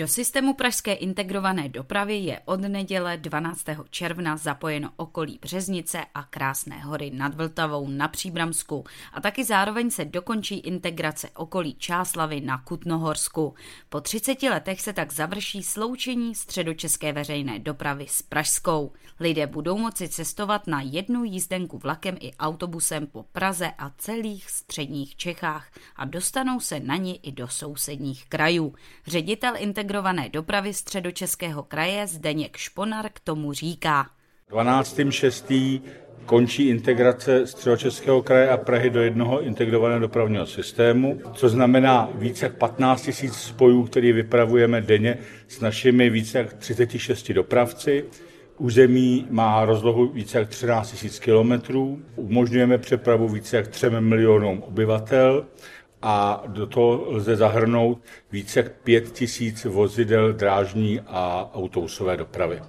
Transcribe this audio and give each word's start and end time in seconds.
Do 0.00 0.08
systému 0.08 0.54
pražské 0.54 0.92
integrované 0.92 1.68
dopravy 1.68 2.16
je 2.16 2.40
od 2.44 2.60
neděle 2.60 3.16
12. 3.16 3.64
června 3.90 4.36
zapojeno 4.36 4.90
okolí 4.96 5.38
Březnice 5.42 6.00
a 6.14 6.22
Krásné 6.22 6.80
hory 6.80 7.10
nad 7.10 7.34
Vltavou 7.34 7.88
na 7.88 8.08
Příbramsku 8.08 8.84
a 9.12 9.20
taky 9.20 9.44
zároveň 9.44 9.90
se 9.90 10.04
dokončí 10.04 10.58
integrace 10.58 11.30
okolí 11.36 11.74
Čáslavy 11.74 12.40
na 12.40 12.58
Kutnohorsku. 12.58 13.54
Po 13.88 14.00
30 14.00 14.42
letech 14.42 14.80
se 14.80 14.92
tak 14.92 15.12
završí 15.12 15.62
sloučení 15.62 16.34
středočeské 16.34 17.12
veřejné 17.12 17.58
dopravy 17.58 18.06
s 18.08 18.22
Pražskou. 18.22 18.92
Lidé 19.20 19.46
budou 19.46 19.78
moci 19.78 20.08
cestovat 20.08 20.66
na 20.66 20.80
jednu 20.82 21.24
jízdenku 21.24 21.78
vlakem 21.78 22.16
i 22.20 22.34
autobusem 22.36 23.06
po 23.06 23.22
Praze 23.22 23.72
a 23.78 23.90
celých 23.98 24.50
středních 24.50 25.16
Čechách 25.16 25.70
a 25.96 26.04
dostanou 26.04 26.60
se 26.60 26.80
na 26.80 26.96
ní 26.96 27.26
i 27.26 27.32
do 27.32 27.48
sousedních 27.48 28.28
krajů. 28.28 28.74
Ředitel 29.06 29.54
integrované 29.90 30.28
dopravy 30.28 30.74
středočeského 30.74 31.62
kraje 31.62 32.06
Zdeněk 32.06 32.56
Šponar 32.56 33.08
k 33.12 33.20
tomu 33.20 33.52
říká. 33.52 34.06
12.6. 34.50 35.80
končí 36.26 36.68
integrace 36.68 37.46
středočeského 37.46 38.22
kraje 38.22 38.50
a 38.50 38.56
Prahy 38.56 38.90
do 38.90 39.02
jednoho 39.02 39.42
integrovaného 39.42 40.00
dopravního 40.00 40.46
systému, 40.46 41.20
co 41.34 41.48
znamená 41.48 42.08
více 42.14 42.46
jak 42.46 42.56
15 42.56 43.10
000 43.22 43.34
spojů, 43.34 43.84
který 43.84 44.12
vypravujeme 44.12 44.80
denně 44.80 45.18
s 45.48 45.60
našimi 45.60 46.10
více 46.10 46.38
jak 46.38 46.52
36 46.52 47.32
dopravci. 47.32 48.04
Území 48.58 49.26
má 49.30 49.64
rozlohu 49.64 50.06
více 50.06 50.38
jak 50.38 50.48
13 50.48 51.02
000 51.02 51.14
kilometrů, 51.20 52.02
umožňujeme 52.16 52.78
přepravu 52.78 53.28
více 53.28 53.56
jak 53.56 53.68
3 53.68 53.90
milionům 53.90 54.62
obyvatel 54.62 55.46
a 56.02 56.42
do 56.46 56.66
toho 56.66 57.04
lze 57.06 57.36
zahrnout 57.36 57.98
více 58.32 58.58
jak 58.60 58.72
5 58.72 59.12
tisíc 59.12 59.64
vozidel 59.64 60.32
drážní 60.32 61.00
a 61.00 61.50
autobusové 61.54 62.16
dopravy. 62.16 62.62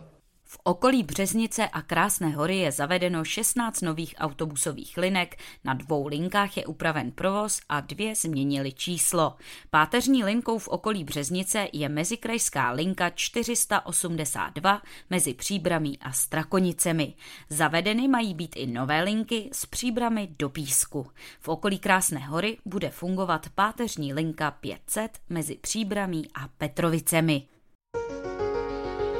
Okolí 0.63 1.03
Březnice 1.03 1.67
a 1.67 1.81
Krásné 1.81 2.29
hory 2.29 2.57
je 2.57 2.71
zavedeno 2.71 3.23
16 3.23 3.81
nových 3.81 4.15
autobusových 4.17 4.97
linek, 4.97 5.35
na 5.63 5.73
dvou 5.73 6.07
linkách 6.07 6.57
je 6.57 6.65
upraven 6.65 7.11
provoz 7.11 7.59
a 7.69 7.81
dvě 7.81 8.15
změnily 8.15 8.71
číslo. 8.71 9.35
Páteřní 9.69 10.23
linkou 10.23 10.57
v 10.57 10.67
okolí 10.67 11.03
Březnice 11.03 11.67
je 11.73 11.89
mezikrajská 11.89 12.71
linka 12.71 13.09
482 13.09 14.81
mezi 15.09 15.33
Příbramí 15.33 15.99
a 15.99 16.11
Strakonicemi. 16.11 17.13
Zavedeny 17.49 18.07
mají 18.07 18.33
být 18.33 18.55
i 18.55 18.67
nové 18.67 19.03
linky 19.03 19.49
z 19.53 19.65
Příbramy 19.65 20.29
do 20.39 20.49
Písku. 20.49 21.07
V 21.39 21.47
okolí 21.47 21.79
Krásné 21.79 22.19
hory 22.19 22.57
bude 22.65 22.89
fungovat 22.89 23.49
páteřní 23.55 24.13
linka 24.13 24.51
500 24.51 25.17
mezi 25.29 25.55
Příbramí 25.55 26.27
a 26.35 26.47
Petrovicemi. 26.57 27.47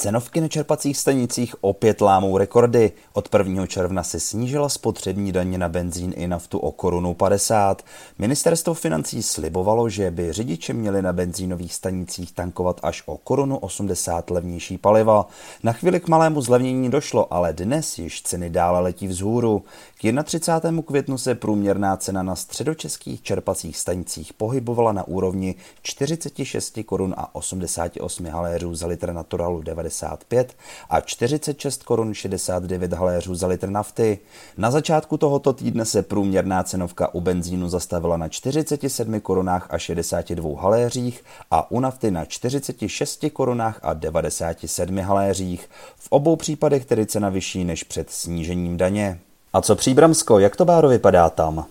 Cenovky 0.00 0.40
na 0.40 0.48
čerpacích 0.48 0.96
stanicích 0.96 1.54
opět 1.60 2.00
lámou 2.00 2.38
rekordy. 2.38 2.92
Od 3.12 3.34
1. 3.38 3.66
června 3.66 4.02
se 4.02 4.20
snížila 4.20 4.68
spotřební 4.68 5.32
daně 5.32 5.58
na 5.58 5.68
benzín 5.68 6.12
i 6.16 6.28
naftu 6.28 6.58
o 6.58 6.72
korunu 6.72 7.14
50. 7.14 7.82
Ministerstvo 8.18 8.74
financí 8.74 9.22
slibovalo, 9.22 9.88
že 9.88 10.10
by 10.10 10.32
řidiči 10.32 10.72
měli 10.72 11.02
na 11.02 11.12
benzínových 11.12 11.74
stanicích 11.74 12.32
tankovat 12.32 12.80
až 12.82 13.02
o 13.06 13.16
korunu 13.16 13.58
80 13.58 14.30
levnější 14.30 14.78
paliva. 14.78 15.26
Na 15.62 15.72
chvíli 15.72 16.00
k 16.00 16.08
malému 16.08 16.40
zlevnění 16.40 16.90
došlo, 16.90 17.34
ale 17.34 17.52
dnes 17.52 17.98
již 17.98 18.22
ceny 18.22 18.50
dále 18.50 18.80
letí 18.80 19.06
vzhůru. 19.06 19.62
K 20.02 20.22
31. 20.24 20.82
květnu 20.82 21.18
se 21.18 21.34
průměrná 21.34 21.96
cena 21.96 22.22
na 22.22 22.36
středočeských 22.36 23.22
čerpacích 23.22 23.76
stanicích 23.76 24.32
pohybovala 24.32 24.92
na 24.92 25.08
úrovni 25.08 25.54
46 25.82 26.78
korun 26.86 27.14
a 27.16 27.34
88 27.34 28.26
haléřů 28.26 28.74
za 28.74 28.86
litr 28.86 29.12
naturalu 29.12 29.62
95 29.62 30.56
a 30.90 31.00
46 31.00 31.82
korun 31.82 32.14
69 32.14 32.92
haléřů 32.92 33.34
za 33.34 33.46
litr 33.46 33.68
nafty. 33.68 34.18
Na 34.56 34.70
začátku 34.70 35.16
tohoto 35.16 35.52
týdne 35.52 35.84
se 35.84 36.02
průměrná 36.02 36.62
cenovka 36.62 37.14
u 37.14 37.20
benzínu 37.20 37.68
zastavila 37.68 38.16
na 38.16 38.28
47 38.28 39.20
korunách 39.20 39.66
a 39.70 39.78
62 39.78 40.62
haléřích 40.62 41.24
a 41.50 41.70
u 41.70 41.80
nafty 41.80 42.10
na 42.10 42.24
46 42.24 43.24
korunách 43.32 43.80
a 43.82 43.92
97 43.92 44.98
haléřích. 44.98 45.70
V 45.96 46.06
obou 46.10 46.36
případech 46.36 46.84
tedy 46.84 47.06
cena 47.06 47.28
vyšší 47.28 47.64
než 47.64 47.84
před 47.84 48.10
snížením 48.10 48.76
daně. 48.76 49.20
A 49.52 49.60
co 49.60 49.76
Příbramsko, 49.76 50.38
jak 50.38 50.56
to 50.56 50.64
báro 50.64 50.88
vypadá 50.88 51.30
tam? 51.30 51.66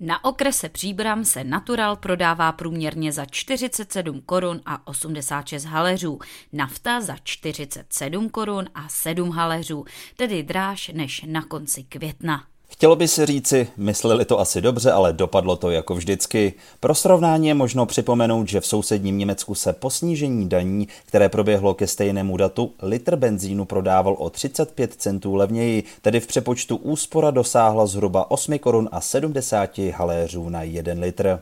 Na 0.00 0.24
okrese 0.24 0.68
Příbram 0.68 1.24
se 1.24 1.44
Natural 1.44 1.96
prodává 1.96 2.52
průměrně 2.52 3.12
za 3.12 3.24
47 3.24 4.20
korun 4.26 4.60
a 4.66 4.86
86 4.86 5.64
haleřů, 5.64 6.18
nafta 6.52 7.00
za 7.00 7.16
47 7.24 8.28
korun 8.28 8.64
a 8.74 8.88
7 8.88 9.30
haleřů, 9.30 9.84
tedy 10.16 10.42
dráž 10.42 10.90
než 10.94 11.22
na 11.26 11.42
konci 11.42 11.82
května. 11.82 12.44
Chtělo 12.72 12.96
by 12.96 13.08
si 13.08 13.26
říci, 13.26 13.68
mysleli 13.76 14.24
to 14.24 14.40
asi 14.40 14.60
dobře, 14.60 14.92
ale 14.92 15.12
dopadlo 15.12 15.56
to 15.56 15.70
jako 15.70 15.94
vždycky. 15.94 16.54
Pro 16.80 16.94
srovnání 16.94 17.48
je 17.48 17.54
možno 17.54 17.86
připomenout, 17.86 18.48
že 18.48 18.60
v 18.60 18.66
sousedním 18.66 19.18
Německu 19.18 19.54
se 19.54 19.72
po 19.72 19.90
snížení 19.90 20.48
daní, 20.48 20.88
které 21.06 21.28
proběhlo 21.28 21.74
ke 21.74 21.86
stejnému 21.86 22.36
datu, 22.36 22.72
litr 22.82 23.16
benzínu 23.16 23.64
prodával 23.64 24.16
o 24.18 24.30
35 24.30 24.94
centů 24.94 25.34
levněji, 25.34 25.84
tedy 26.02 26.20
v 26.20 26.26
přepočtu 26.26 26.76
úspora 26.76 27.30
dosáhla 27.30 27.86
zhruba 27.86 28.30
8 28.30 28.58
korun 28.58 28.88
a 28.92 29.00
70 29.00 29.78
haléřů 29.78 30.48
na 30.48 30.62
1 30.62 30.94
litr. 30.98 31.38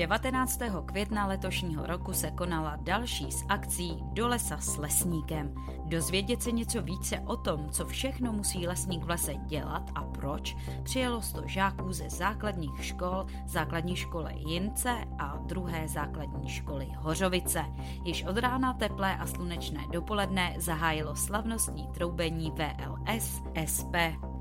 19. 0.00 0.60
května 0.86 1.26
letošního 1.26 1.86
roku 1.86 2.12
se 2.12 2.30
konala 2.30 2.76
další 2.76 3.32
z 3.32 3.44
akcí 3.48 3.98
Do 4.12 4.28
lesa 4.28 4.56
s 4.58 4.76
lesníkem. 4.76 5.54
Dozvědět 5.84 6.42
se 6.42 6.52
něco 6.52 6.82
více 6.82 7.20
o 7.20 7.36
tom, 7.36 7.70
co 7.70 7.86
všechno 7.86 8.32
musí 8.32 8.66
lesník 8.66 9.04
v 9.04 9.08
lese 9.08 9.34
dělat 9.34 9.90
a 9.94 10.02
proč, 10.02 10.56
přijelo 10.82 11.22
100 11.22 11.42
žáků 11.46 11.92
ze 11.92 12.10
základních 12.10 12.84
škol, 12.84 13.26
základní 13.46 13.96
školy 13.96 14.34
Jince 14.46 15.04
a 15.18 15.36
druhé 15.36 15.88
základní 15.88 16.48
školy 16.48 16.88
Hořovice. 16.96 17.64
Již 18.04 18.24
od 18.24 18.38
rána 18.38 18.72
teplé 18.72 19.16
a 19.16 19.26
slunečné 19.26 19.80
dopoledne 19.92 20.54
zahájilo 20.58 21.16
slavnostní 21.16 21.86
troubení 21.86 22.50
VLS 22.50 23.42
SP. 23.74 23.94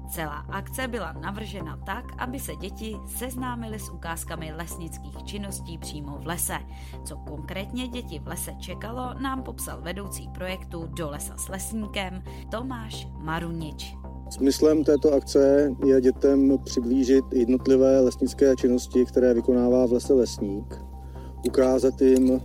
Celá 0.10 0.46
akce 0.50 0.88
byla 0.88 1.14
navržena 1.14 1.78
tak, 1.86 2.06
aby 2.18 2.40
se 2.40 2.56
děti 2.56 2.96
seznámily 3.18 3.80
s 3.80 3.90
ukázkami 3.90 4.54
lesnických 4.54 5.24
činností 5.24 5.78
přímo 5.78 6.18
v 6.18 6.28
lese. 6.28 6.58
Co 7.04 7.18
konkrétně 7.18 7.88
děti 7.88 8.20
v 8.20 8.28
lese 8.28 8.52
čekalo, 8.60 9.14
nám 9.20 9.44
popsal 9.44 9.82
vedoucí 9.82 10.30
projektu 10.34 10.88
Do 10.88 11.10
lesa 11.10 11.38
s 11.38 11.48
lesníkem 11.48 12.24
Tomáš 12.52 13.08
Marunič. 13.18 13.96
Smyslem 14.30 14.84
této 14.84 15.14
akce 15.14 15.72
je 15.86 16.02
dětem 16.02 16.58
přiblížit 16.64 17.26
jednotlivé 17.34 18.00
lesnické 18.00 18.56
činnosti, 18.56 19.06
které 19.06 19.34
vykonává 19.34 19.88
v 19.88 19.92
lese 19.92 20.14
lesník, 20.14 20.76
ukázat 21.48 22.02
jim 22.02 22.42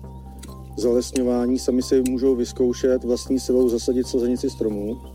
zalesňování, 0.77 1.59
sami 1.59 1.83
si 1.83 2.03
můžou 2.09 2.37
vyzkoušet 2.37 3.05
vlastní 3.05 3.41
silou 3.41 3.69
zasadit 3.69 4.07
sazenici 4.07 4.51
stromů 4.51 5.14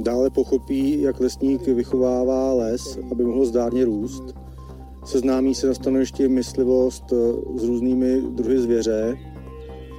Dále 0.00 0.30
pochopí, 0.30 1.02
jak 1.02 1.20
lesník 1.20 1.66
vychovává 1.66 2.54
les, 2.54 2.98
aby 3.10 3.24
mohl 3.24 3.44
zdárně 3.44 3.84
růst. 3.84 4.22
Seznámí 5.04 5.54
se 5.54 5.66
na 5.66 5.74
stanovišti 5.74 6.28
myslivost 6.28 7.12
s 7.56 7.64
různými 7.64 8.20
druhy 8.20 8.58
zvěře 8.58 9.16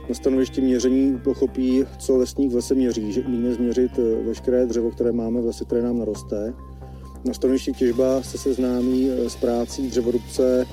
na 0.10 0.16
stanovišti 0.16 0.62
měření 0.62 1.20
pochopí, 1.24 1.86
co 1.98 2.18
lesník 2.18 2.52
v 2.52 2.56
lese 2.56 2.76
měří, 2.76 3.12
že 3.12 3.22
umíme 3.22 3.54
změřit 3.54 3.92
eh, 4.00 4.24
veškeré 4.24 4.66
dřevo, 4.66 4.92
které 4.92 5.12
máme 5.12 5.42
v 5.42 5.46
lese, 5.46 5.66
které 5.66 5.82
nám 5.82 6.00
naroste. 6.00 6.54
Na 7.26 7.34
stanovišti 7.34 7.72
těžba 7.72 8.22
se 8.22 8.38
seznámí 8.38 9.10
eh, 9.10 9.30
s 9.30 9.36
prácí 9.36 9.88
dřevorubce, 9.88 10.66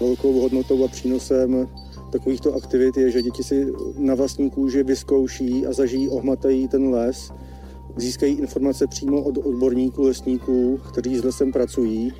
velkou 0.00 0.40
hodnotou 0.40 0.84
a 0.84 0.88
přínosem 0.88 1.68
takovýchto 2.12 2.54
aktivit 2.54 2.96
je, 2.96 3.10
že 3.10 3.22
děti 3.22 3.42
si 3.42 3.72
na 3.98 4.14
vlastní 4.14 4.50
kůži 4.50 4.82
vyzkouší 4.82 5.66
a 5.66 5.72
zažijí, 5.72 6.08
ohmatají 6.08 6.68
ten 6.68 6.88
les, 6.88 7.32
získají 7.98 8.38
informace 8.38 8.86
přímo 8.86 9.22
od 9.22 9.38
odborníků, 9.38 10.02
lesníků, 10.02 10.80
kteří 10.92 11.16
s 11.16 11.24
lesem 11.24 11.52
pracují 11.52 12.12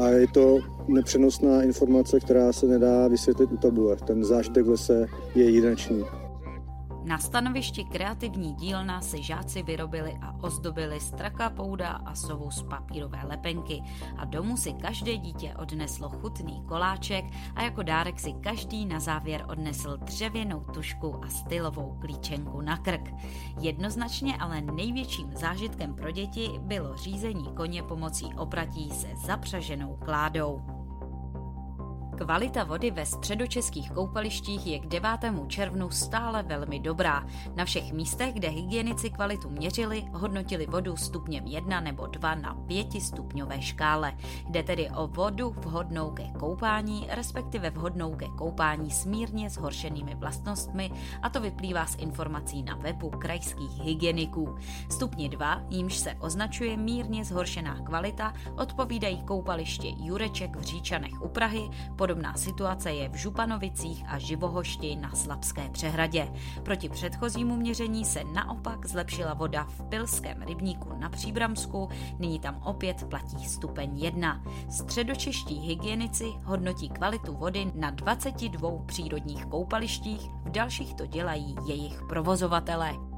a 0.00 0.08
je 0.08 0.26
to 0.28 0.58
nepřenosná 0.88 1.62
informace, 1.62 2.20
která 2.20 2.52
se 2.52 2.66
nedá 2.66 3.08
vysvětlit 3.08 3.52
u 3.52 3.56
tabule. 3.56 3.96
Ten 3.96 4.24
zážitek 4.24 4.66
v 4.66 4.70
lese 4.70 5.06
je 5.34 5.44
jedinečný. 5.44 6.04
Na 7.04 7.18
stanovišti 7.18 7.84
kreativní 7.84 8.54
dílna 8.54 9.00
si 9.00 9.22
žáci 9.22 9.62
vyrobili 9.62 10.18
a 10.22 10.34
ozdobili 10.42 11.00
straka 11.00 11.50
pouda 11.50 11.88
a 11.88 12.14
sovu 12.14 12.50
z 12.50 12.62
papírové 12.62 13.20
lepenky 13.24 13.82
a 14.16 14.24
domů 14.24 14.56
si 14.56 14.72
každé 14.72 15.16
dítě 15.16 15.54
odneslo 15.58 16.08
chutný 16.08 16.62
koláček 16.68 17.24
a 17.54 17.62
jako 17.62 17.82
dárek 17.82 18.20
si 18.20 18.32
každý 18.32 18.86
na 18.86 19.00
závěr 19.00 19.44
odnesl 19.48 19.96
dřevěnou 19.96 20.60
tušku 20.60 21.24
a 21.24 21.28
stylovou 21.28 21.96
klíčenku 22.00 22.60
na 22.60 22.76
krk. 22.76 23.14
Jednoznačně 23.60 24.36
ale 24.36 24.60
největším 24.60 25.36
zážitkem 25.36 25.94
pro 25.94 26.10
děti 26.10 26.50
bylo 26.58 26.96
řízení 26.96 27.48
koně 27.56 27.82
pomocí 27.82 28.34
opratí 28.36 28.90
se 28.90 29.08
zapřaženou 29.16 29.96
kládou. 30.04 30.73
Kvalita 32.16 32.64
vody 32.64 32.90
ve 32.90 33.06
středočeských 33.06 33.90
koupalištích 33.90 34.66
je 34.66 34.78
k 34.78 34.86
9. 34.86 35.10
červnu 35.48 35.90
stále 35.90 36.42
velmi 36.42 36.80
dobrá. 36.80 37.26
Na 37.56 37.64
všech 37.64 37.92
místech, 37.92 38.34
kde 38.34 38.48
hygienici 38.48 39.10
kvalitu 39.10 39.50
měřili, 39.50 40.04
hodnotili 40.12 40.66
vodu 40.66 40.96
stupněm 40.96 41.46
1 41.46 41.80
nebo 41.80 42.06
2 42.06 42.34
na 42.34 42.54
5 42.54 43.02
stupňové 43.02 43.62
škále. 43.62 44.12
Jde 44.48 44.62
tedy 44.62 44.90
o 44.90 45.06
vodu 45.06 45.50
vhodnou 45.50 46.10
ke 46.10 46.24
koupání, 46.38 47.06
respektive 47.10 47.70
vhodnou 47.70 48.16
ke 48.16 48.26
koupání 48.28 48.90
s 48.90 49.04
mírně 49.04 49.50
zhoršenými 49.50 50.14
vlastnostmi, 50.14 50.90
a 51.22 51.28
to 51.28 51.40
vyplývá 51.40 51.86
z 51.86 51.94
informací 51.94 52.62
na 52.62 52.76
webu 52.76 53.10
krajských 53.10 53.82
hygieniků. 53.82 54.56
Stupni 54.90 55.28
2, 55.28 55.62
jímž 55.68 55.96
se 55.96 56.14
označuje 56.20 56.76
mírně 56.76 57.24
zhoršená 57.24 57.80
kvalita, 57.80 58.34
odpovídají 58.56 59.22
koupaliště 59.22 59.88
Jureček 59.96 60.56
v 60.56 60.62
Říčanech 60.62 61.22
u 61.22 61.28
Prahy, 61.28 61.70
Podobná 62.04 62.36
situace 62.36 62.92
je 62.92 63.08
v 63.08 63.14
Županovicích 63.14 64.04
a 64.08 64.18
Živohošti 64.18 64.96
na 64.96 65.14
Slabské 65.14 65.68
přehradě. 65.68 66.28
Proti 66.62 66.88
předchozímu 66.88 67.56
měření 67.56 68.04
se 68.04 68.24
naopak 68.24 68.86
zlepšila 68.86 69.34
voda 69.34 69.64
v 69.64 69.82
Pilském 69.88 70.42
rybníku 70.42 70.98
na 70.98 71.08
Příbramsku, 71.08 71.88
nyní 72.18 72.40
tam 72.40 72.60
opět 72.64 73.04
platí 73.08 73.44
stupeň 73.44 73.98
1. 73.98 74.42
Středočeští 74.70 75.54
hygienici 75.54 76.24
hodnotí 76.42 76.88
kvalitu 76.88 77.32
vody 77.32 77.72
na 77.74 77.90
22 77.90 78.70
přírodních 78.86 79.46
koupalištích, 79.46 80.30
v 80.44 80.50
dalších 80.50 80.94
to 80.94 81.06
dělají 81.06 81.56
jejich 81.66 82.02
provozovatele. 82.08 83.13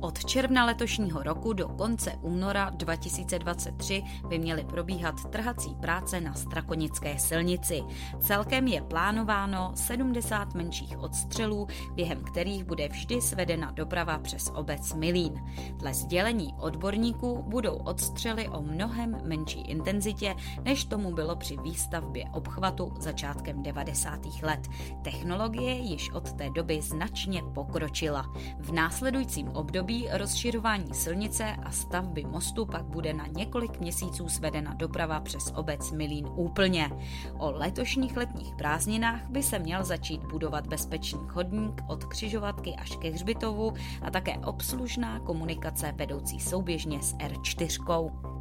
Od 0.00 0.24
června 0.24 0.64
letošního 0.64 1.22
roku 1.22 1.52
do 1.52 1.68
konce 1.68 2.12
února 2.22 2.70
2023 2.70 4.02
by 4.28 4.38
měly 4.38 4.64
probíhat 4.64 5.14
trhací 5.30 5.74
práce 5.74 6.20
na 6.20 6.34
Strakonické 6.34 7.18
silnici. 7.18 7.82
Celkem 8.20 8.68
je 8.68 8.82
plánováno 8.82 9.72
70 9.74 10.54
menších 10.54 10.98
odstřelů, 10.98 11.66
během 11.94 12.24
kterých 12.24 12.64
bude 12.64 12.88
vždy 12.88 13.20
svedena 13.20 13.70
doprava 13.70 14.18
přes 14.18 14.50
obec 14.54 14.94
Milín. 14.94 15.44
Dle 15.76 15.94
sdělení 15.94 16.54
odborníků 16.58 17.42
budou 17.48 17.76
odstřely 17.76 18.48
o 18.48 18.62
mnohem 18.62 19.16
menší 19.24 19.60
intenzitě, 19.60 20.36
než 20.62 20.84
tomu 20.84 21.14
bylo 21.14 21.36
při 21.36 21.56
výstavbě 21.56 22.24
obchvatu 22.32 22.92
začátkem 22.98 23.62
90. 23.62 24.20
let. 24.42 24.68
Technologie 25.02 25.72
již 25.72 26.10
od 26.10 26.32
té 26.32 26.50
doby 26.50 26.82
značně 26.82 27.42
pokročila. 27.54 28.32
V 28.58 28.72
následujícím 28.72 29.48
období 29.48 29.89
období 29.90 30.08
rozširování 30.12 30.94
silnice 30.94 31.56
a 31.64 31.70
stavby 31.70 32.24
mostu 32.24 32.66
pak 32.66 32.84
bude 32.84 33.12
na 33.12 33.26
několik 33.26 33.80
měsíců 33.80 34.28
svedena 34.28 34.74
doprava 34.74 35.20
přes 35.20 35.52
obec 35.56 35.90
Milín 35.92 36.28
úplně. 36.34 36.90
O 37.38 37.50
letošních 37.50 38.16
letních 38.16 38.54
prázdninách 38.54 39.30
by 39.30 39.42
se 39.42 39.58
měl 39.58 39.84
začít 39.84 40.20
budovat 40.20 40.66
bezpečný 40.66 41.20
chodník 41.26 41.82
od 41.88 42.04
křižovatky 42.04 42.74
až 42.74 42.96
ke 42.96 43.10
hřbitovu 43.10 43.72
a 44.02 44.10
také 44.10 44.38
obslužná 44.38 45.20
komunikace 45.20 45.92
vedoucí 45.96 46.40
souběžně 46.40 47.02
s 47.02 47.14
R4. 47.14 48.39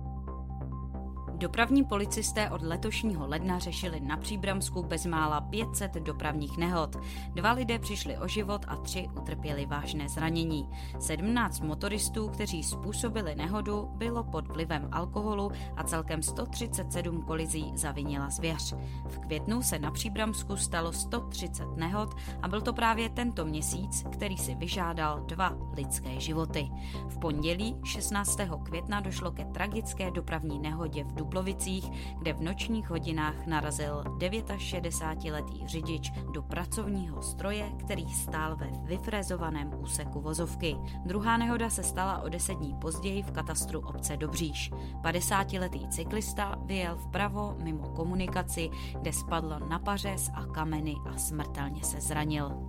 Dopravní 1.40 1.84
policisté 1.84 2.50
od 2.50 2.62
letošního 2.62 3.28
ledna 3.28 3.60
řešili 3.60 4.00
na 4.00 4.18
Příbramsku 4.18 4.84
bezmála 4.84 5.42
500 5.42 5.94
dopravních 5.94 6.58
nehod. 6.58 6.96
Dva 7.34 7.52
lidé 7.52 7.80
přišli 7.80 8.18
o 8.18 8.28
život 8.28 8.66
a 8.68 8.76
tři 8.76 9.08
utrpěli 9.18 9.66
vážné 9.66 10.10
zranění. 10.10 10.70
17 11.00 11.60
motoristů, 11.60 12.28
kteří 12.28 12.64
způsobili 12.64 13.36
nehodu, 13.36 13.90
bylo 13.96 14.24
pod 14.24 14.48
vlivem 14.48 14.90
alkoholu 14.92 15.52
a 15.76 15.84
celkem 15.84 16.22
137 16.22 17.22
kolizí 17.22 17.72
zavinila 17.76 18.30
zvěř. 18.30 18.74
V 19.08 19.20
květnu 19.20 19.62
se 19.62 19.80
na 19.80 19.92
Příbramsku 19.92 20.58
stalo 20.58 20.94
130 20.94 21.68
nehod 21.76 22.16
a 22.42 22.48
byl 22.48 22.62
to 22.62 22.74
právě 22.74 23.10
tento 23.10 23.46
měsíc, 23.46 24.06
který 24.12 24.38
si 24.38 24.56
vyžádal 24.56 25.20
dva 25.20 25.58
lidské 25.74 26.20
životy. 26.20 26.70
V 27.08 27.20
pondělí 27.20 27.76
16. 27.84 28.40
května 28.64 29.00
došlo 29.00 29.32
ke 29.32 29.46
tragické 29.46 30.12
dopravní 30.12 30.60
nehodě 30.60 31.04
v 31.04 31.14
Dubnu 31.14 31.29
Dublovicích, 31.30 31.92
kde 32.18 32.34
v 32.34 32.42
nočních 32.42 32.90
hodinách 32.90 33.46
narazil 33.46 34.04
69-letý 34.18 35.68
řidič 35.68 36.12
do 36.34 36.42
pracovního 36.42 37.22
stroje, 37.22 37.72
který 37.80 38.10
stál 38.10 38.56
ve 38.56 38.68
vyfrezovaném 38.84 39.72
úseku 39.82 40.22
vozovky. 40.22 40.76
Druhá 41.06 41.38
nehoda 41.38 41.70
se 41.70 41.84
stala 41.84 42.22
o 42.22 42.30
deset 42.30 42.54
dní 42.54 42.76
později 42.82 43.24
v 43.24 43.32
katastru 43.32 43.80
obce 43.80 44.18
Dobříš. 44.18 44.72
50-letý 45.02 45.88
cyklista 45.88 46.56
vyjel 46.66 46.98
vpravo 46.98 47.56
mimo 47.64 47.90
komunikaci, 47.90 48.70
kde 49.02 49.14
spadl 49.14 49.60
na 49.70 49.80
pařez 49.80 50.32
a 50.34 50.46
kameny 50.46 50.96
a 51.10 51.18
smrtelně 51.18 51.84
se 51.84 52.02
zranil. 52.02 52.69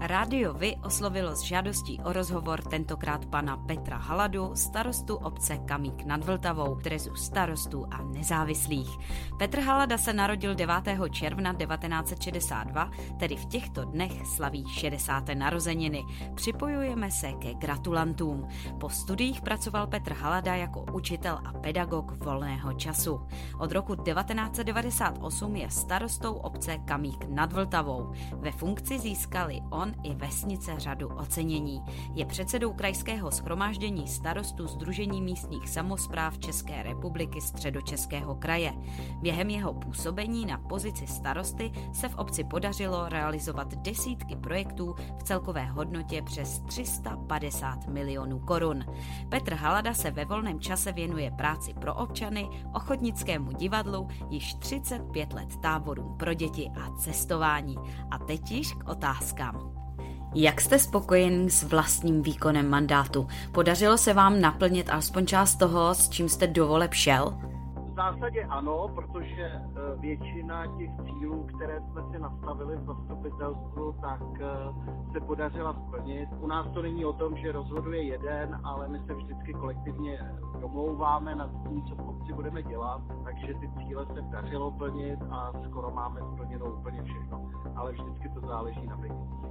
Rádio 0.00 0.54
Vy 0.54 0.76
oslovilo 0.80 1.36
s 1.36 1.42
žádostí 1.42 2.00
o 2.04 2.12
rozhovor 2.12 2.62
tentokrát 2.62 3.26
pana 3.26 3.56
Petra 3.56 3.96
Haladu, 3.96 4.50
starostu 4.54 5.16
obce 5.16 5.58
Kamík 5.58 6.04
nad 6.04 6.24
Vltavou, 6.24 6.76
trezu 6.76 7.14
starostů 7.16 7.86
a 7.90 8.02
nezávislých. 8.02 8.88
Petr 9.38 9.60
Halada 9.60 9.98
se 9.98 10.12
narodil 10.12 10.54
9. 10.54 10.74
června 11.10 11.54
1962, 11.54 12.90
tedy 13.18 13.36
v 13.36 13.46
těchto 13.46 13.84
dnech 13.84 14.26
slaví 14.26 14.64
60. 14.68 15.24
narozeniny. 15.34 16.04
Připojujeme 16.34 17.10
se 17.10 17.32
ke 17.32 17.54
gratulantům. 17.54 18.48
Po 18.80 18.88
studiích 18.88 19.40
pracoval 19.40 19.86
Petr 19.86 20.12
Halada 20.12 20.54
jako 20.54 20.84
učitel 20.92 21.38
a 21.44 21.52
pedagog 21.52 22.24
volného 22.24 22.72
času. 22.72 23.20
Od 23.58 23.72
roku 23.72 23.94
1998 23.96 25.56
je 25.56 25.70
starostou 25.70 26.34
obce 26.34 26.78
Kamík 26.78 27.24
nad 27.28 27.52
Vltavou. 27.52 28.12
Ve 28.32 28.52
funkci 28.52 28.98
získali 28.98 29.60
on 29.70 29.89
on 29.90 30.10
i 30.10 30.14
vesnice 30.14 30.80
řadu 30.80 31.08
ocenění. 31.08 31.82
Je 32.14 32.26
předsedou 32.26 32.72
krajského 32.72 33.30
schromáždění 33.30 34.08
starostů 34.08 34.66
Združení 34.66 35.22
místních 35.22 35.68
samozpráv 35.68 36.38
České 36.38 36.82
republiky 36.82 37.40
Středočeského 37.40 38.34
kraje. 38.34 38.72
Během 39.20 39.50
jeho 39.50 39.74
působení 39.74 40.46
na 40.46 40.58
pozici 40.58 41.06
starosty 41.06 41.72
se 41.92 42.08
v 42.08 42.14
obci 42.14 42.44
podařilo 42.44 43.08
realizovat 43.08 43.74
desítky 43.74 44.36
projektů 44.36 44.94
v 45.18 45.22
celkové 45.22 45.64
hodnotě 45.64 46.22
přes 46.22 46.60
350 46.60 47.86
milionů 47.86 48.38
korun. 48.38 48.84
Petr 49.28 49.54
Halada 49.54 49.94
se 49.94 50.10
ve 50.10 50.24
volném 50.24 50.60
čase 50.60 50.92
věnuje 50.92 51.30
práci 51.30 51.74
pro 51.74 51.94
občany, 51.94 52.48
ochotnickému 52.74 53.52
divadlu, 53.52 54.08
již 54.30 54.54
35 54.54 55.32
let 55.32 55.56
táborům 55.56 56.16
pro 56.16 56.34
děti 56.34 56.70
a 56.80 56.90
cestování. 56.90 57.76
A 58.10 58.18
teď 58.18 58.50
již 58.50 58.72
k 58.72 58.88
otázkám. 58.88 59.79
Jak 60.34 60.60
jste 60.60 60.78
spokojený 60.78 61.50
s 61.50 61.62
vlastním 61.62 62.22
výkonem 62.22 62.68
mandátu? 62.68 63.28
Podařilo 63.52 63.98
se 63.98 64.14
vám 64.14 64.40
naplnit 64.40 64.90
alespoň 64.90 65.26
část 65.26 65.56
toho, 65.56 65.94
s 65.94 66.08
čím 66.08 66.28
jste 66.28 66.46
do 66.46 66.66
voleb 66.66 66.94
šel? 66.94 67.34
zásadě 68.00 68.44
ano, 68.44 68.88
protože 68.94 69.42
eh, 69.42 69.60
většina 70.00 70.66
těch 70.78 70.90
cílů, 71.04 71.46
které 71.56 71.80
jsme 71.80 72.02
si 72.10 72.18
nastavili 72.18 72.76
v 72.76 72.84
zastupitelstvu, 72.84 73.92
tak 74.00 74.22
eh, 74.40 75.12
se 75.12 75.20
podařila 75.20 75.72
splnit. 75.72 76.28
U 76.40 76.46
nás 76.46 76.66
to 76.74 76.82
není 76.82 77.04
o 77.04 77.12
tom, 77.12 77.36
že 77.36 77.52
rozhoduje 77.52 78.02
jeden, 78.02 78.60
ale 78.64 78.88
my 78.88 78.98
se 79.06 79.14
vždycky 79.14 79.52
kolektivně 79.52 80.32
domlouváme 80.60 81.34
nad 81.34 81.50
tím, 81.68 81.84
co 81.84 81.94
v 81.94 82.08
obci 82.08 82.32
budeme 82.32 82.62
dělat, 82.62 83.00
takže 83.24 83.54
ty 83.54 83.70
cíle 83.78 84.06
se 84.06 84.20
dařilo 84.20 84.70
plnit 84.70 85.18
a 85.30 85.52
skoro 85.68 85.90
máme 85.90 86.20
splněno 86.32 86.66
úplně 86.66 87.02
všechno. 87.02 87.50
Ale 87.76 87.92
vždycky 87.92 88.28
to 88.28 88.40
záleží 88.40 88.86
na 88.86 88.96
penězích. 88.96 89.49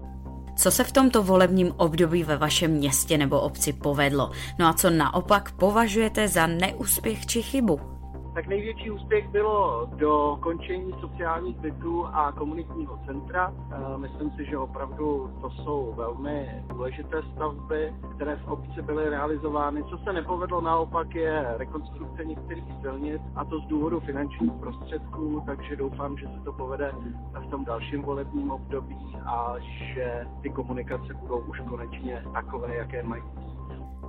Co 0.59 0.71
se 0.71 0.83
v 0.83 0.91
tomto 0.91 1.23
volebním 1.23 1.71
období 1.77 2.23
ve 2.23 2.37
vašem 2.37 2.71
městě 2.71 3.17
nebo 3.17 3.41
obci 3.41 3.73
povedlo? 3.73 4.31
No 4.59 4.67
a 4.67 4.73
co 4.73 4.89
naopak 4.89 5.51
považujete 5.51 6.27
za 6.27 6.47
neúspěch 6.47 7.25
či 7.25 7.41
chybu? 7.41 7.98
Tak 8.33 8.47
největší 8.47 8.91
úspěch 8.91 9.29
bylo 9.29 9.89
do 9.95 10.37
končení 10.41 10.93
sociálních 10.99 11.59
bytů 11.59 12.05
a 12.05 12.31
komunitního 12.31 12.99
centra. 13.05 13.53
Eh, 13.71 13.97
myslím 13.97 14.31
si, 14.31 14.45
že 14.45 14.57
opravdu 14.57 15.31
to 15.41 15.49
jsou 15.49 15.93
velmi 15.97 16.63
důležité 16.67 17.21
stavby, 17.35 17.93
které 18.15 18.35
v 18.35 18.47
obci 18.47 18.81
byly 18.81 19.09
realizovány. 19.09 19.83
Co 19.83 19.97
se 19.97 20.13
nepovedlo 20.13 20.61
naopak 20.61 21.15
je 21.15 21.45
rekonstrukce 21.57 22.25
některých 22.25 22.65
silnic 22.81 23.21
a 23.35 23.45
to 23.45 23.59
z 23.59 23.67
důvodu 23.67 23.99
finančních 23.99 24.53
prostředků, 24.59 25.43
takže 25.45 25.75
doufám, 25.75 26.17
že 26.17 26.27
se 26.27 26.43
to 26.43 26.53
povede 26.53 26.91
v 27.39 27.49
tom 27.49 27.65
dalším 27.65 28.01
volebním 28.01 28.51
období 28.51 29.17
a 29.25 29.55
že 29.59 30.27
ty 30.41 30.49
komunikace 30.49 31.13
budou 31.13 31.37
už 31.39 31.59
konečně 31.69 32.23
takové, 32.33 32.75
jaké 32.75 33.03
mají. 33.03 33.23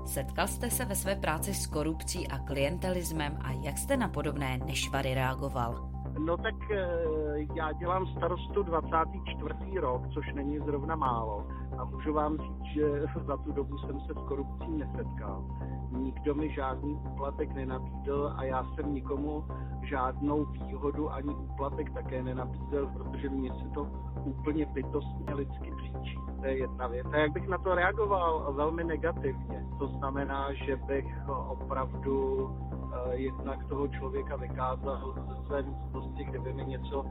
Setkal 0.07 0.47
jste 0.47 0.71
se 0.71 0.85
ve 0.85 0.95
své 0.95 1.15
práci 1.15 1.55
s 1.55 1.67
korupcí 1.67 2.29
a 2.29 2.39
klientelismem 2.39 3.39
a 3.41 3.53
jak 3.53 3.79
jste 3.79 3.97
na 3.97 4.09
podobné 4.09 4.59
nešvary 4.59 5.15
reagoval? 5.15 5.91
No 6.19 6.37
tak 6.37 6.55
eh, 6.71 7.47
já 7.55 7.73
dělám 7.73 8.07
starostu 8.07 8.63
24. 8.63 9.81
rok, 9.81 10.03
což 10.15 10.33
není 10.35 10.59
zrovna 10.59 10.97
málo. 10.97 11.47
A 11.79 11.85
můžu 11.85 12.13
vám 12.13 12.39
říct, 12.39 12.65
že 12.75 12.85
za 13.27 13.37
tu 13.37 13.53
dobu 13.53 13.79
jsem 13.79 14.01
se 14.01 14.13
s 14.13 14.29
korupcí 14.29 14.71
nesetkal. 14.71 15.45
Nikdo 15.91 16.35
mi 16.35 16.55
žádný 16.55 16.95
úplatek 16.95 17.53
nenabídl 17.53 18.33
a 18.37 18.45
já 18.45 18.65
jsem 18.65 18.95
nikomu 18.95 19.45
žádnou 19.89 20.45
výhodu 20.45 21.13
ani 21.13 21.35
úplatek 21.35 21.91
také 21.95 22.23
nenabízel, 22.23 22.87
protože 22.87 23.29
mě 23.29 23.51
se 23.51 23.69
to 23.75 23.87
úplně 24.25 24.67
bytostně 24.67 25.35
lidsky 25.35 25.73
příčí. 25.77 26.30
To 26.41 26.47
je 26.47 26.59
jedna 26.59 26.87
věc. 26.87 27.07
A 27.13 27.17
jak 27.17 27.33
bych 27.33 27.49
na 27.49 27.59
to 27.59 27.75
reagoval? 27.75 28.53
Velmi 28.53 28.85
negativně. 28.85 29.67
To 29.79 29.89
znamená, 29.89 30.53
že 30.53 30.77
bych 30.77 31.07
opravdu 31.49 32.45
uh, 32.45 33.13
jednak 33.13 33.65
toho 33.69 33.89
člověka 33.89 34.37
vykázal 34.37 35.15
ze 35.29 35.47
své 35.47 35.63
místnosti, 35.63 36.25
kde 36.25 36.39
by 36.39 36.53
mi 36.53 36.65
něco 36.65 37.05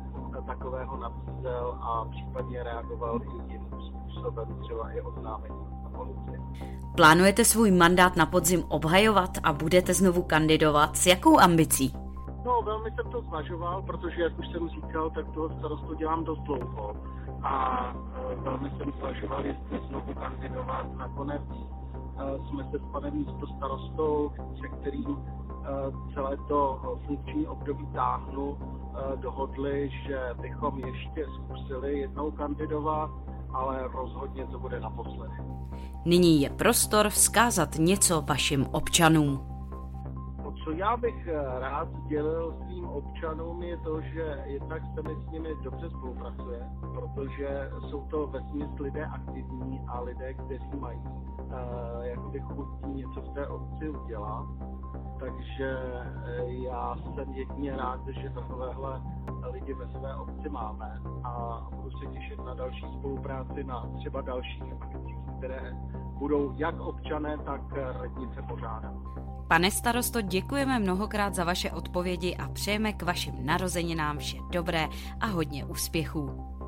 takového 0.48 0.98
nabízel 0.98 1.78
a 1.82 2.06
případně 2.06 2.64
reagoval 2.64 3.20
i 3.24 3.54
jiným 3.54 3.66
způsobem, 3.66 4.60
třeba 4.62 4.92
i 4.92 5.02
oznámení 5.02 5.80
Plánujete 6.96 7.46
svůj 7.46 7.72
mandát 7.72 8.16
na 8.16 8.26
podzim 8.26 8.64
obhajovat 8.68 9.30
a 9.44 9.54
budete 9.54 9.94
znovu 9.94 10.22
kandidovat? 10.24 10.98
S 10.98 11.06
jakou 11.06 11.40
ambicí? 11.40 11.94
No, 12.46 12.62
velmi 12.66 12.92
jsem 12.92 13.12
to 13.12 13.22
zvažoval, 13.22 13.82
protože, 13.82 14.22
jak 14.22 14.40
už 14.40 14.48
jsem 14.48 14.70
říkal, 14.70 15.10
tak 15.10 15.26
toho 15.34 15.50
starostu 15.60 15.94
dělám 15.94 16.24
dost 16.24 16.40
dlouho. 16.40 16.96
A 17.44 17.86
e, 18.32 18.36
velmi 18.36 18.70
jsem 18.70 18.92
zvažoval, 19.00 19.46
jestli 19.46 19.88
znovu 19.88 20.14
kandidovat. 20.14 20.86
Nakonec 20.98 21.42
e, 21.42 22.48
jsme 22.48 22.64
se 22.72 22.80
s 22.80 22.92
panem 22.92 23.14
místo 23.14 23.48
starostou, 23.58 24.32
se 24.62 24.68
kterým 24.68 25.18
e, 25.18 26.14
celé 26.14 26.38
to 26.48 26.82
funkční 27.08 27.48
období 27.48 27.88
táhnu, 27.94 28.58
dohodli, 29.16 29.92
že 30.08 30.20
bychom 30.42 30.80
ještě 30.80 31.26
zkusili 31.36 32.00
jednou 32.00 32.32
kandidovat, 32.32 33.12
ale 33.54 33.88
rozhodně 33.94 34.48
to 34.48 34.60
bude 34.60 34.80
naposledy. 34.80 35.34
Nyní 36.06 36.42
je 36.42 36.50
prostor 36.50 37.10
vzkázat 37.10 37.76
něco 37.76 38.22
vašim 38.22 38.66
občanům. 38.72 39.59
Co 40.70 40.76
já 40.76 40.98
bych 40.98 41.28
eh, 41.28 41.60
rád 41.60 41.90
sdělil 41.90 42.58
svým 42.64 42.86
občanům 42.86 43.64
je 43.64 43.78
to, 43.78 44.02
že 44.02 44.44
jednak 44.46 44.82
se 44.96 45.02
mi 45.02 45.16
s 45.16 45.32
nimi 45.32 45.50
dobře 45.64 45.90
spolupracuje, 45.90 46.70
protože 46.94 47.72
jsou 47.90 48.02
to 48.02 48.28
ve 48.28 48.40
smyslu 48.42 48.76
lidé 48.80 49.06
aktivní 49.06 49.82
a 49.88 50.00
lidé, 50.00 50.34
kteří 50.34 50.70
mají 50.80 51.00
uh, 51.00 52.02
jakoby 52.02 52.40
chutí 52.40 52.88
něco 52.88 53.22
v 53.22 53.34
té 53.34 53.48
obci 53.48 53.90
udělat. 53.90 54.46
Takže 55.20 55.78
eh, 56.26 56.44
já 56.48 56.96
jsem 57.16 57.34
jedině 57.34 57.78
rád, 57.78 58.08
že 58.08 58.30
takovéhle 58.30 59.02
lidi 59.52 59.74
ve 59.74 59.88
své 59.88 60.16
obci 60.16 60.50
máme 60.50 61.02
a 61.24 61.68
budu 61.76 61.92
se 61.92 62.06
těšit 62.06 62.40
na 62.46 62.54
další 62.54 62.86
spolupráci 63.00 63.64
na 63.64 63.90
třeba 63.98 64.22
dalších 64.22 64.74
akcích, 64.82 65.18
které 65.38 65.74
budou 66.20 66.54
jak 66.58 66.80
občané, 66.80 67.38
tak 67.46 67.62
radnice 67.74 68.42
pořádat. 68.50 68.94
Pane 69.48 69.72
starosto, 69.72 70.22
děkujeme 70.22 70.80
mnohokrát 70.80 71.36
za 71.36 71.44
vaše 71.44 71.72
odpovědi 71.72 72.36
a 72.36 72.50
přejeme 72.50 72.94
k 72.94 73.04
vašim 73.04 73.46
narozeninám 73.46 74.18
vše 74.18 74.38
dobré 74.52 74.88
a 75.20 75.26
hodně 75.26 75.66
úspěchů. 75.66 76.59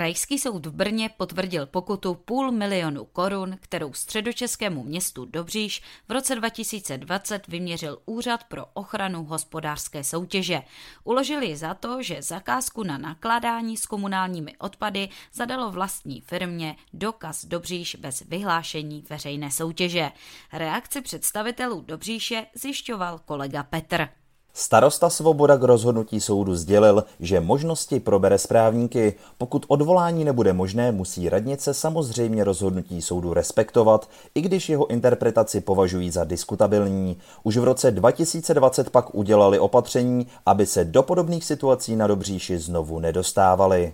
Krajský 0.00 0.38
soud 0.38 0.66
v 0.66 0.72
Brně 0.72 1.08
potvrdil 1.16 1.66
pokutu 1.66 2.14
půl 2.14 2.52
milionu 2.52 3.04
korun, 3.04 3.58
kterou 3.60 3.92
středočeskému 3.92 4.82
městu 4.82 5.24
Dobříš 5.24 5.82
v 6.08 6.12
roce 6.12 6.34
2020 6.34 7.48
vyměřil 7.48 7.98
Úřad 8.06 8.44
pro 8.44 8.66
ochranu 8.72 9.24
hospodářské 9.24 10.04
soutěže. 10.04 10.62
Uložili 11.04 11.56
za 11.56 11.74
to, 11.74 12.02
že 12.02 12.22
zakázku 12.22 12.82
na 12.82 12.98
nakládání 12.98 13.76
s 13.76 13.86
komunálními 13.86 14.56
odpady 14.58 15.08
zadalo 15.32 15.70
vlastní 15.70 16.20
firmě 16.20 16.76
Dokaz 16.92 17.44
Dobříš 17.44 17.94
bez 17.94 18.20
vyhlášení 18.20 19.04
veřejné 19.10 19.50
soutěže. 19.50 20.12
Reakci 20.52 21.00
představitelů 21.00 21.80
Dobříše 21.80 22.46
zjišťoval 22.54 23.18
kolega 23.18 23.62
Petr. 23.62 24.08
Starosta 24.54 25.10
Svoboda 25.10 25.56
k 25.56 25.62
rozhodnutí 25.62 26.20
soudu 26.20 26.54
sdělil, 26.54 27.04
že 27.20 27.40
možnosti 27.40 28.00
probere 28.00 28.38
správníky. 28.38 29.14
Pokud 29.38 29.64
odvolání 29.68 30.24
nebude 30.24 30.52
možné, 30.52 30.92
musí 30.92 31.28
radnice 31.28 31.74
samozřejmě 31.74 32.44
rozhodnutí 32.44 33.02
soudu 33.02 33.34
respektovat, 33.34 34.08
i 34.34 34.40
když 34.40 34.68
jeho 34.68 34.86
interpretaci 34.86 35.60
považují 35.60 36.10
za 36.10 36.24
diskutabilní. 36.24 37.16
Už 37.42 37.56
v 37.56 37.64
roce 37.64 37.90
2020 37.90 38.90
pak 38.90 39.14
udělali 39.14 39.58
opatření, 39.58 40.26
aby 40.46 40.66
se 40.66 40.84
do 40.84 41.02
podobných 41.02 41.44
situací 41.44 41.96
na 41.96 42.06
Dobříši 42.06 42.58
znovu 42.58 43.00
nedostávali. 43.00 43.92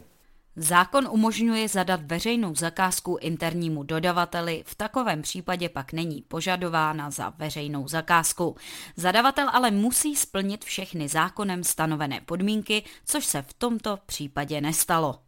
Zákon 0.58 1.08
umožňuje 1.10 1.68
zadat 1.68 2.00
veřejnou 2.02 2.54
zakázku 2.54 3.18
internímu 3.20 3.82
dodavateli, 3.82 4.64
v 4.66 4.74
takovém 4.74 5.22
případě 5.22 5.68
pak 5.68 5.92
není 5.92 6.22
požadována 6.22 7.10
za 7.10 7.30
veřejnou 7.38 7.88
zakázku. 7.88 8.56
Zadavatel 8.96 9.48
ale 9.52 9.70
musí 9.70 10.16
splnit 10.16 10.64
všechny 10.64 11.08
zákonem 11.08 11.64
stanovené 11.64 12.20
podmínky, 12.20 12.82
což 13.04 13.24
se 13.24 13.42
v 13.42 13.52
tomto 13.52 13.98
případě 14.06 14.60
nestalo. 14.60 15.25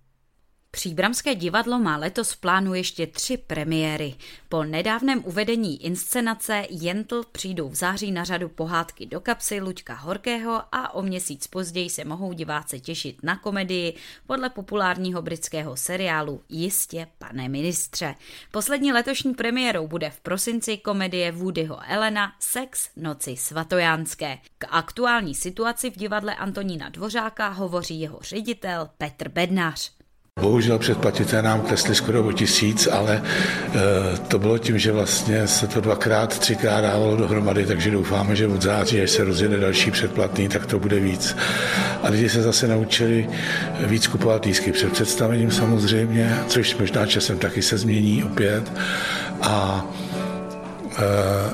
Příbramské 0.70 1.34
divadlo 1.34 1.78
má 1.78 1.96
letos 1.96 2.32
v 2.32 2.40
plánu 2.40 2.75
ještě 2.75 3.06
tři 3.06 3.37
premiéry. 3.37 4.14
Po 4.48 4.64
nedávném 4.64 5.22
uvedení 5.25 5.84
inscenace 5.84 6.66
Jentl 6.70 7.22
přijdou 7.32 7.68
v 7.68 7.75
září 7.75 8.12
na 8.12 8.25
řadu 8.25 8.48
pohádky 8.48 9.06
do 9.06 9.20
kapsy 9.20 9.60
Luďka 9.60 9.94
Horkého 9.94 10.62
a 10.72 10.94
o 10.94 11.02
měsíc 11.02 11.46
později 11.46 11.90
se 11.90 12.04
mohou 12.04 12.32
diváci 12.32 12.80
těšit 12.80 13.22
na 13.22 13.37
komedii 13.37 13.96
podle 14.26 14.50
populárního 14.50 15.22
britského 15.22 15.76
seriálu 15.76 16.42
Jistě, 16.48 17.06
pane 17.18 17.48
ministře. 17.48 18.14
Poslední 18.50 18.92
letošní 18.92 19.34
premiérou 19.34 19.87
bude 19.87 20.10
v 20.10 20.20
prosinci 20.20 20.76
komedie 20.76 21.32
Woodyho 21.32 21.78
Elena 21.88 22.32
Sex 22.40 22.90
noci 22.96 23.37
svatojánské. 23.37 24.38
K 24.58 24.66
aktuální 24.70 25.34
situaci 25.34 25.90
v 25.90 25.96
divadle 25.96 26.34
Antonína 26.34 26.88
Dvořáka 26.88 27.48
hovoří 27.48 28.00
jeho 28.00 28.18
ředitel 28.22 28.90
Petr 28.98 29.28
Bednář. 29.28 29.97
Bohužel 30.40 30.78
předplatité 30.78 31.42
nám 31.42 31.61
klesly 31.61 31.95
skoro 31.95 32.23
o 32.25 32.33
tisíc, 32.33 32.88
ale 32.92 33.23
e, 33.23 34.18
to 34.28 34.38
bylo 34.38 34.59
tím, 34.59 34.78
že 34.78 34.92
vlastně 34.92 35.47
se 35.47 35.66
to 35.66 35.80
dvakrát, 35.80 36.38
třikrát 36.38 36.80
dávalo 36.80 37.16
dohromady, 37.16 37.66
takže 37.66 37.90
doufáme, 37.90 38.37
že 38.37 38.47
od 38.47 38.62
září, 38.62 39.02
až 39.02 39.11
se 39.11 39.25
rozjede 39.25 39.57
další 39.57 39.90
předplatný, 39.90 40.49
tak 40.49 40.66
to 40.66 40.78
bude 40.78 41.00
víc. 41.00 41.37
A 42.02 42.09
lidi 42.09 42.28
se 42.28 42.42
zase 42.42 42.68
naučili 42.68 43.28
víc 43.87 44.07
kupovat 44.07 44.45
lísky 44.45 44.73
před 44.73 44.92
představením 44.92 45.50
samozřejmě, 45.50 46.37
což 46.47 46.76
možná 46.76 47.07
časem 47.07 47.38
taky 47.38 47.62
se 47.62 47.78
změní 47.78 48.25
opět. 48.25 48.73
A 49.42 49.87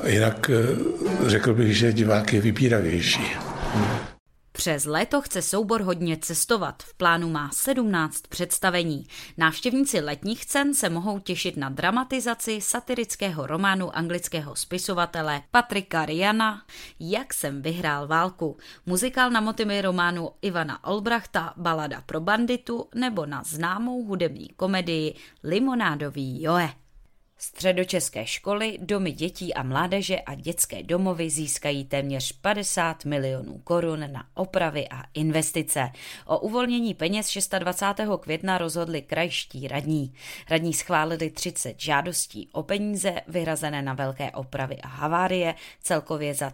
e, 0.05 0.11
jinak 0.11 0.49
e, 0.49 1.29
řekl 1.29 1.53
bych, 1.53 1.77
že 1.77 1.93
divák 1.93 2.33
je 2.33 2.41
vybíravější. 2.41 3.35
Přes 4.55 4.85
léto 4.85 5.21
chce 5.21 5.41
soubor 5.41 5.81
hodně 5.81 6.17
cestovat. 6.17 6.83
V 6.83 6.93
plánu 6.93 7.29
má 7.29 7.49
17 7.53 8.27
představení. 8.29 9.07
Návštěvníci 9.37 9.99
letních 9.99 10.45
cen 10.45 10.73
se 10.73 10.89
mohou 10.89 11.19
těšit 11.19 11.57
na 11.57 11.69
dramatizaci 11.69 12.61
satirického 12.61 13.47
románu 13.47 13.97
anglického 13.97 14.55
spisovatele 14.55 15.41
Patrika 15.51 16.05
Riana 16.05 16.61
Jak 16.99 17.33
jsem 17.33 17.61
vyhrál 17.61 18.07
válku, 18.07 18.57
muzikál 18.85 19.31
na 19.31 19.41
motivy 19.41 19.81
románu 19.81 20.29
Ivana 20.41 20.83
Olbrachta 20.83 21.53
Balada 21.57 22.01
pro 22.05 22.19
banditu 22.19 22.87
nebo 22.95 23.25
na 23.25 23.43
známou 23.43 24.03
hudební 24.03 24.47
komedii 24.47 25.15
Limonádový 25.43 26.43
Joe. 26.43 26.84
Středočeské 27.37 28.25
školy, 28.25 28.77
domy 28.81 29.11
dětí 29.11 29.53
a 29.53 29.63
mládeže 29.63 30.19
a 30.19 30.35
dětské 30.35 30.83
domovy 30.83 31.29
získají 31.29 31.85
téměř 31.85 32.31
50 32.31 33.05
milionů 33.05 33.57
korun 33.63 34.11
na 34.11 34.27
opravy 34.33 34.87
a 34.89 35.03
investice. 35.13 35.91
O 36.25 36.39
uvolnění 36.39 36.93
peněz 36.93 37.37
26. 37.59 38.09
května 38.19 38.57
rozhodli 38.57 39.01
krajští 39.01 39.67
radní. 39.67 40.13
Radní 40.49 40.73
schválili 40.73 41.29
30 41.29 41.79
žádostí 41.79 42.49
o 42.51 42.63
peníze 42.63 43.21
vyhrazené 43.27 43.81
na 43.81 43.93
velké 43.93 44.31
opravy 44.31 44.77
a 44.77 44.87
havárie, 44.87 45.55
celkově 45.81 46.33
za 46.33 46.49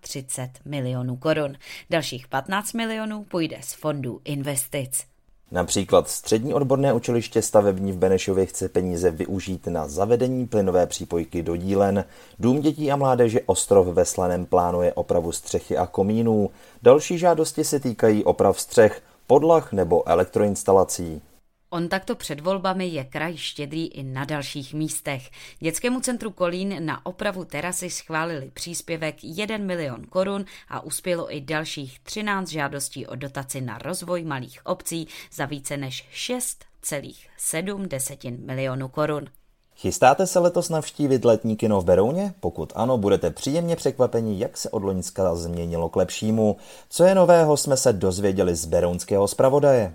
33 0.00 0.62
milionů 0.64 1.16
korun. 1.16 1.56
Dalších 1.90 2.28
15 2.28 2.72
milionů 2.72 3.24
půjde 3.24 3.58
z 3.60 3.72
fondů 3.72 4.20
investic. 4.24 5.15
Například 5.50 6.08
střední 6.08 6.54
odborné 6.54 6.92
učiliště 6.92 7.42
stavební 7.42 7.92
v 7.92 7.96
Benešově 7.96 8.46
chce 8.46 8.68
peníze 8.68 9.10
využít 9.10 9.66
na 9.66 9.88
zavedení 9.88 10.46
plynové 10.46 10.86
přípojky 10.86 11.42
do 11.42 11.56
dílen. 11.56 12.04
Dům 12.38 12.60
dětí 12.60 12.92
a 12.92 12.96
mládeže 12.96 13.40
Ostrov 13.46 13.86
ve 13.86 14.04
Slaném 14.04 14.46
plánuje 14.46 14.92
opravu 14.92 15.32
střechy 15.32 15.76
a 15.76 15.86
komínů. 15.86 16.50
Další 16.82 17.18
žádosti 17.18 17.64
se 17.64 17.80
týkají 17.80 18.24
oprav 18.24 18.60
střech, 18.60 19.02
podlah 19.26 19.72
nebo 19.72 20.08
elektroinstalací. 20.08 21.22
On 21.70 21.88
takto 21.88 22.14
před 22.14 22.40
volbami 22.40 22.86
je 22.86 23.04
kraj 23.04 23.36
štědrý 23.36 23.86
i 23.86 24.02
na 24.02 24.24
dalších 24.24 24.74
místech. 24.74 25.30
Dětskému 25.58 26.00
centru 26.00 26.30
Kolín 26.30 26.86
na 26.86 27.06
opravu 27.06 27.44
terasy 27.44 27.90
schválili 27.90 28.50
příspěvek 28.54 29.16
1 29.22 29.56
milion 29.56 30.04
korun 30.04 30.44
a 30.68 30.80
uspělo 30.80 31.36
i 31.36 31.40
dalších 31.40 32.00
13 32.00 32.48
žádostí 32.48 33.06
o 33.06 33.16
dotaci 33.16 33.60
na 33.60 33.78
rozvoj 33.78 34.24
malých 34.24 34.66
obcí 34.66 35.08
za 35.32 35.46
více 35.46 35.76
než 35.76 36.08
6,7 36.14 38.46
milionů 38.46 38.88
korun. 38.88 39.28
Chystáte 39.76 40.26
se 40.26 40.38
letos 40.38 40.68
navštívit 40.68 41.24
letní 41.24 41.56
kino 41.56 41.80
v 41.80 41.84
Berouně? 41.84 42.34
Pokud 42.40 42.72
ano, 42.76 42.98
budete 42.98 43.30
příjemně 43.30 43.76
překvapeni, 43.76 44.40
jak 44.40 44.56
se 44.56 44.70
od 44.70 44.82
Loňska 44.82 45.34
změnilo 45.34 45.88
k 45.88 45.96
lepšímu. 45.96 46.56
Co 46.88 47.04
je 47.04 47.14
nového, 47.14 47.56
jsme 47.56 47.76
se 47.76 47.92
dozvěděli 47.92 48.56
z 48.56 48.66
berounského 48.66 49.28
zpravodaje. 49.28 49.94